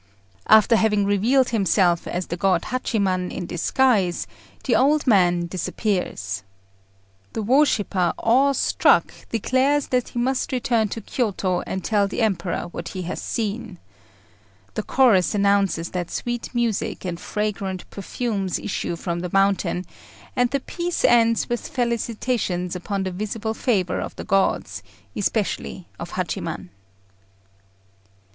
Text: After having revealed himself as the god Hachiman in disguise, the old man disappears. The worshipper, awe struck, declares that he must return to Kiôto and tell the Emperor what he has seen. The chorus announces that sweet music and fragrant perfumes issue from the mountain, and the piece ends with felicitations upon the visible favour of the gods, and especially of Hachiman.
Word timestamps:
After 0.47 0.77
having 0.77 1.05
revealed 1.05 1.49
himself 1.49 2.07
as 2.07 2.25
the 2.25 2.35
god 2.35 2.63
Hachiman 2.71 3.29
in 3.29 3.45
disguise, 3.45 4.25
the 4.63 4.75
old 4.75 5.05
man 5.05 5.45
disappears. 5.45 6.41
The 7.33 7.43
worshipper, 7.43 8.11
awe 8.17 8.53
struck, 8.53 9.13
declares 9.29 9.89
that 9.89 10.07
he 10.09 10.17
must 10.19 10.51
return 10.51 10.89
to 10.89 11.01
Kiôto 11.01 11.63
and 11.67 11.83
tell 11.83 12.07
the 12.07 12.21
Emperor 12.23 12.61
what 12.71 12.89
he 12.97 13.03
has 13.03 13.21
seen. 13.21 13.77
The 14.73 14.81
chorus 14.81 15.35
announces 15.35 15.91
that 15.91 16.09
sweet 16.09 16.49
music 16.55 17.05
and 17.05 17.19
fragrant 17.19 17.87
perfumes 17.91 18.57
issue 18.57 18.95
from 18.95 19.19
the 19.19 19.29
mountain, 19.31 19.85
and 20.35 20.49
the 20.49 20.61
piece 20.61 21.05
ends 21.05 21.47
with 21.47 21.67
felicitations 21.67 22.75
upon 22.75 23.03
the 23.03 23.11
visible 23.11 23.53
favour 23.53 23.99
of 24.01 24.15
the 24.15 24.23
gods, 24.23 24.81
and 25.13 25.21
especially 25.21 25.87
of 25.99 26.13
Hachiman. 26.13 26.71